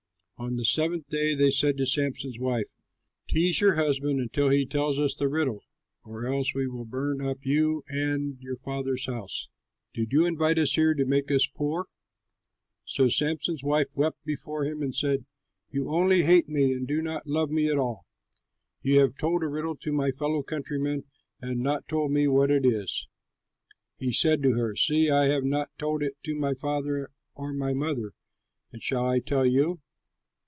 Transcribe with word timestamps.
On 0.43 0.55
the 0.55 0.65
seventh 0.65 1.07
day 1.07 1.35
they 1.35 1.51
said 1.51 1.77
to 1.77 1.85
Samson's 1.85 2.39
wife, 2.39 2.65
"Tease 3.27 3.61
your 3.61 3.75
husband 3.75 4.19
until 4.19 4.49
he 4.49 4.65
tells 4.65 4.97
us 4.97 5.13
the 5.13 5.27
riddle, 5.29 5.59
or 6.03 6.25
else 6.25 6.55
we 6.55 6.67
will 6.67 6.83
burn 6.83 7.21
up 7.21 7.37
you 7.45 7.83
and 7.89 8.39
your 8.41 8.57
father's 8.57 9.05
house. 9.05 9.49
Did 9.93 10.11
you 10.11 10.25
invite 10.25 10.57
us 10.57 10.73
here 10.73 10.95
to 10.95 11.05
make 11.05 11.29
us 11.29 11.45
poor?" 11.45 11.85
So 12.85 13.07
Samson's 13.07 13.63
wife 13.63 13.95
wept 13.95 14.17
before 14.25 14.65
him 14.65 14.81
and 14.81 14.95
said, 14.95 15.25
"You 15.69 15.91
only 15.91 16.23
hate 16.23 16.49
me 16.49 16.73
and 16.73 16.87
do 16.87 17.03
not 17.03 17.27
love 17.27 17.51
me 17.51 17.67
at 17.67 17.77
all! 17.77 18.07
You 18.81 18.99
have 19.01 19.17
told 19.19 19.43
a 19.43 19.47
riddle 19.47 19.75
to 19.75 19.91
my 19.93 20.09
fellow 20.09 20.41
countrymen 20.41 21.03
and 21.39 21.59
not 21.59 21.87
told 21.87 22.13
me 22.13 22.27
what 22.27 22.49
it 22.49 22.65
is." 22.65 23.07
He 23.95 24.11
said 24.11 24.41
to 24.41 24.53
her, 24.53 24.75
"See, 24.75 25.07
I 25.07 25.25
have 25.27 25.43
not 25.43 25.69
told 25.77 26.01
it 26.01 26.13
to 26.23 26.33
my 26.33 26.55
father 26.55 27.11
or 27.35 27.53
my 27.53 27.75
mother, 27.75 28.13
and 28.71 28.81
shall 28.81 29.05
I 29.05 29.19
tell 29.19 29.45
you?" 29.45 29.81